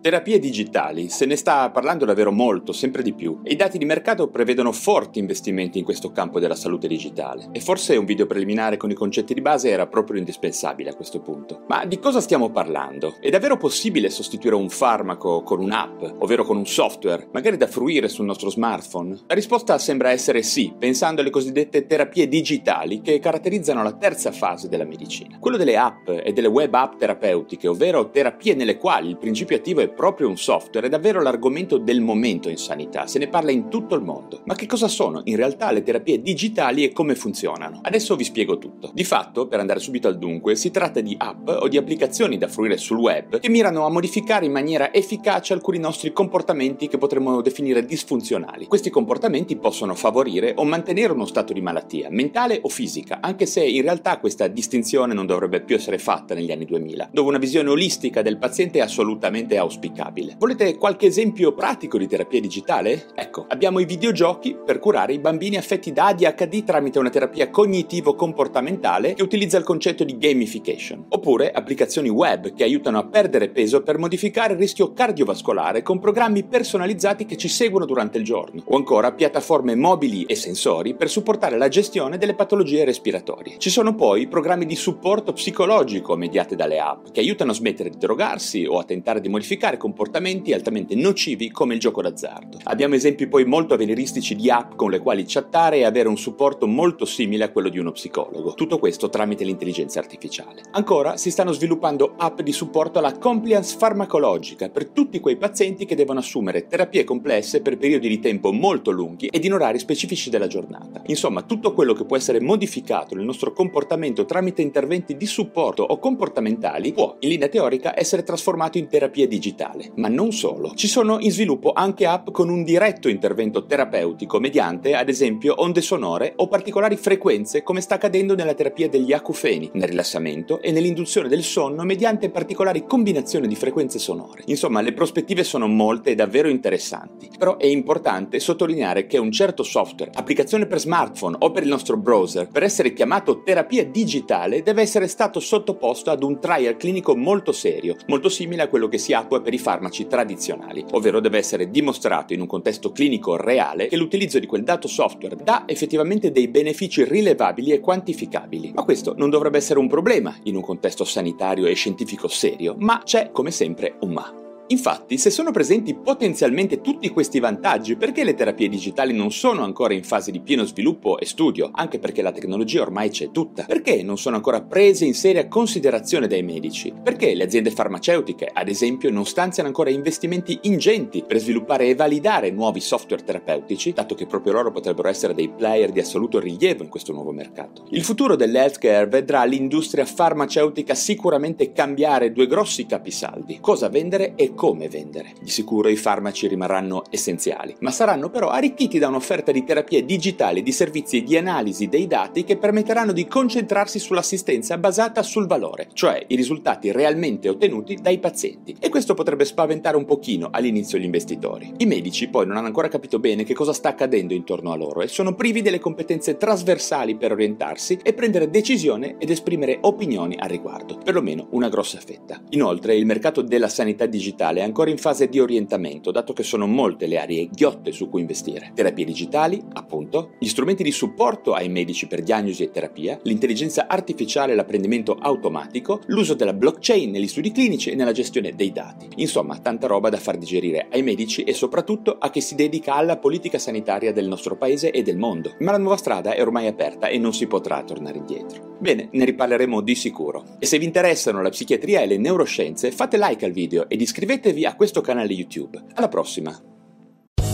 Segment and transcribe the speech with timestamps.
[0.00, 3.84] Terapie digitali, se ne sta parlando davvero molto, sempre di più, e i dati di
[3.84, 7.48] mercato prevedono forti investimenti in questo campo della salute digitale.
[7.50, 11.20] E forse un video preliminare con i concetti di base era proprio indispensabile a questo
[11.20, 11.64] punto.
[11.66, 13.16] Ma di cosa stiamo parlando?
[13.18, 18.08] È davvero possibile sostituire un farmaco con un'app, ovvero con un software, magari da fruire
[18.08, 19.18] sul nostro smartphone?
[19.26, 24.68] La risposta sembra essere sì, pensando alle cosiddette terapie digitali che caratterizzano la terza fase
[24.68, 25.38] della medicina.
[25.40, 29.80] Quello delle app e delle web app terapeutiche, ovvero terapie nelle quali il principio attivo
[29.80, 33.68] è proprio un software è davvero l'argomento del momento in sanità, se ne parla in
[33.68, 34.42] tutto il mondo.
[34.44, 37.80] Ma che cosa sono in realtà le terapie digitali e come funzionano?
[37.82, 38.90] Adesso vi spiego tutto.
[38.92, 42.48] Di fatto, per andare subito al dunque, si tratta di app o di applicazioni da
[42.48, 47.40] fruire sul web che mirano a modificare in maniera efficace alcuni nostri comportamenti che potremmo
[47.40, 48.66] definire disfunzionali.
[48.66, 53.64] Questi comportamenti possono favorire o mantenere uno stato di malattia, mentale o fisica, anche se
[53.64, 57.70] in realtà questa distinzione non dovrebbe più essere fatta negli anni 2000, dove una visione
[57.70, 60.34] olistica del paziente è assolutamente auspicabile auspicabile.
[60.38, 63.06] Volete qualche esempio pratico di terapia digitale?
[63.14, 69.14] Ecco, abbiamo i videogiochi per curare i bambini affetti da ADHD tramite una terapia cognitivo-comportamentale
[69.14, 71.06] che utilizza il concetto di gamification.
[71.08, 76.44] Oppure applicazioni web che aiutano a perdere peso per modificare il rischio cardiovascolare con programmi
[76.44, 78.62] personalizzati che ci seguono durante il giorno.
[78.66, 83.58] O ancora piattaforme mobili e sensori per supportare la gestione delle patologie respiratorie.
[83.58, 87.98] Ci sono poi programmi di supporto psicologico mediate dalle app che aiutano a smettere di
[87.98, 92.58] drogarsi o a tentare di modificare comportamenti altamente nocivi come il gioco d'azzardo.
[92.64, 96.66] Abbiamo esempi poi molto avveniristici di app con le quali chattare e avere un supporto
[96.66, 98.54] molto simile a quello di uno psicologo.
[98.54, 100.62] Tutto questo tramite l'intelligenza artificiale.
[100.72, 105.94] Ancora si stanno sviluppando app di supporto alla compliance farmacologica per tutti quei pazienti che
[105.94, 110.46] devono assumere terapie complesse per periodi di tempo molto lunghi ed in orari specifici della
[110.46, 111.02] giornata.
[111.06, 115.98] Insomma, tutto quello che può essere modificato nel nostro comportamento tramite interventi di supporto o
[115.98, 119.90] comportamentali può, in linea teorica, essere trasformato in terapia digitale digitale.
[119.96, 120.72] Ma non solo.
[120.74, 125.80] Ci sono in sviluppo anche app con un diretto intervento terapeutico mediante, ad esempio, onde
[125.80, 131.28] sonore o particolari frequenze come sta accadendo nella terapia degli acufeni, nel rilassamento e nell'induzione
[131.28, 134.42] del sonno mediante particolari combinazioni di frequenze sonore.
[134.46, 137.28] Insomma, le prospettive sono molte e davvero interessanti.
[137.36, 141.96] Però è importante sottolineare che un certo software, applicazione per smartphone o per il nostro
[141.96, 147.52] browser, per essere chiamato terapia digitale, deve essere stato sottoposto ad un trial clinico molto
[147.52, 151.70] serio, molto simile a quello che si attua per i farmaci tradizionali, ovvero deve essere
[151.70, 156.48] dimostrato in un contesto clinico reale che l'utilizzo di quel dato software dà effettivamente dei
[156.48, 158.72] benefici rilevabili e quantificabili.
[158.74, 163.02] Ma questo non dovrebbe essere un problema in un contesto sanitario e scientifico serio, ma
[163.04, 164.47] c'è come sempre un ma.
[164.70, 169.94] Infatti, se sono presenti potenzialmente tutti questi vantaggi, perché le terapie digitali non sono ancora
[169.94, 173.64] in fase di pieno sviluppo e studio, anche perché la tecnologia ormai c'è tutta?
[173.64, 176.92] Perché non sono ancora prese in seria considerazione dai medici?
[177.02, 182.50] Perché le aziende farmaceutiche, ad esempio, non stanziano ancora investimenti ingenti per sviluppare e validare
[182.50, 186.90] nuovi software terapeutici, dato che proprio loro potrebbero essere dei player di assoluto rilievo in
[186.90, 187.86] questo nuovo mercato?
[187.90, 194.88] Il futuro dell'healthcare vedrà l'industria farmaceutica sicuramente cambiare due grossi capisaldi: cosa vendere e come
[194.88, 195.34] vendere.
[195.40, 200.58] Di sicuro i farmaci rimarranno essenziali, ma saranno però arricchiti da un'offerta di terapie digitali
[200.58, 205.90] e di servizi di analisi dei dati che permetteranno di concentrarsi sull'assistenza basata sul valore,
[205.92, 208.74] cioè i risultati realmente ottenuti dai pazienti.
[208.80, 211.74] E questo potrebbe spaventare un pochino all'inizio gli investitori.
[211.76, 215.02] I medici poi non hanno ancora capito bene che cosa sta accadendo intorno a loro
[215.02, 220.48] e sono privi delle competenze trasversali per orientarsi e prendere decisione ed esprimere opinioni al
[220.48, 222.42] riguardo, perlomeno una grossa fetta.
[222.50, 226.42] Inoltre il mercato della sanità digitale digitale è ancora in fase di orientamento, dato che
[226.42, 228.72] sono molte le aree ghiotte su cui investire.
[228.74, 234.52] Terapie digitali, appunto, gli strumenti di supporto ai medici per diagnosi e terapia, l'intelligenza artificiale
[234.52, 239.08] e l'apprendimento automatico, l'uso della blockchain negli studi clinici e nella gestione dei dati.
[239.16, 243.18] Insomma, tanta roba da far digerire ai medici e soprattutto a chi si dedica alla
[243.18, 245.54] politica sanitaria del nostro paese e del mondo.
[245.60, 248.67] Ma la nuova strada è ormai aperta e non si potrà tornare indietro.
[248.78, 250.56] Bene, ne riparleremo di sicuro.
[250.58, 254.64] E se vi interessano la psichiatria e le neuroscienze, fate like al video ed iscrivetevi
[254.64, 255.82] a questo canale YouTube.
[255.94, 256.56] Alla prossima!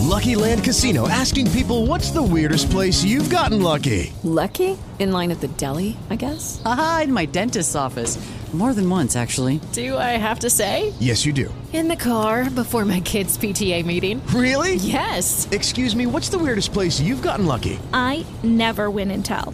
[0.01, 4.13] Lucky Land Casino asking people what's the weirdest place you've gotten lucky?
[4.23, 4.77] Lucky?
[4.99, 6.61] In line at the deli, I guess?
[6.63, 8.17] Aha, in my dentist's office.
[8.53, 9.59] More than once, actually.
[9.73, 10.93] Do I have to say?
[11.01, 11.53] Yes, you do.
[11.73, 14.21] In the car before my kids' PTA meeting.
[14.27, 14.75] Really?
[14.75, 15.49] Yes.
[15.51, 17.77] Excuse me, what's the weirdest place you've gotten lucky?
[17.91, 19.53] I never win and tell.